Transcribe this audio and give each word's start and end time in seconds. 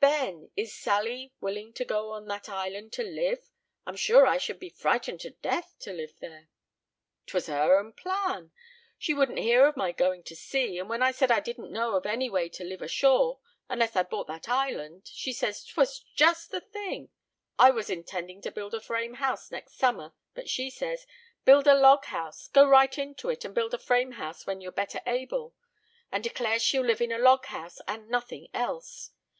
"But, 0.00 0.08
Ben, 0.12 0.50
is 0.56 0.72
Sally 0.72 1.32
willing 1.40 1.72
to 1.72 1.84
go 1.84 2.12
on 2.12 2.26
that 2.28 2.48
island 2.48 2.92
to 2.92 3.02
live? 3.02 3.50
I'm 3.84 3.96
sure 3.96 4.28
I 4.28 4.38
should 4.38 4.60
be 4.60 4.70
frightened 4.70 5.18
to 5.22 5.30
death 5.30 5.74
to 5.80 5.92
live 5.92 6.16
there." 6.20 6.50
"'Twas 7.26 7.46
her 7.48 7.76
own 7.76 7.94
plan. 7.94 8.52
She 8.96 9.12
wouldn't 9.12 9.40
hear 9.40 9.70
to 9.72 9.76
my 9.76 9.90
going 9.90 10.22
to 10.24 10.36
sea; 10.36 10.78
and 10.78 10.88
when 10.88 11.02
I 11.02 11.10
said 11.10 11.32
I 11.32 11.40
didn't 11.40 11.72
know 11.72 11.96
of 11.96 12.06
any 12.06 12.30
way 12.30 12.48
to 12.50 12.62
live 12.62 12.80
ashore, 12.80 13.40
unless 13.68 13.96
I 13.96 14.04
bought 14.04 14.28
that 14.28 14.48
island, 14.48 15.10
she 15.12 15.32
said 15.32 15.56
'twas 15.68 15.98
just 16.14 16.52
the 16.52 16.60
thing. 16.60 17.10
I 17.58 17.70
was 17.72 17.90
intending 17.90 18.40
to 18.42 18.52
build 18.52 18.74
a 18.74 18.80
frame 18.80 19.14
house 19.14 19.50
next 19.50 19.74
summer; 19.76 20.12
but 20.32 20.48
she 20.48 20.70
says, 20.70 21.08
'Build 21.44 21.66
a 21.66 21.74
log 21.74 22.04
house, 22.04 22.46
go 22.46 22.64
right 22.68 22.96
into 22.96 23.30
it, 23.30 23.44
and 23.44 23.52
build 23.52 23.74
a 23.74 23.78
frame 23.78 24.12
house 24.12 24.46
when 24.46 24.60
you're 24.60 24.70
better 24.70 25.00
able;' 25.06 25.56
and 26.12 26.22
declares 26.22 26.62
she'll 26.62 26.84
live 26.86 27.00
in 27.00 27.10
a 27.10 27.18
log 27.18 27.46
house, 27.46 27.80
and 27.88 28.08
nothing 28.08 28.46
else. 28.54 29.10